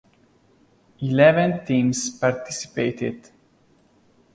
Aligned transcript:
Eleven 1.01 1.63
teams 1.63 2.09
participated. 2.17 3.29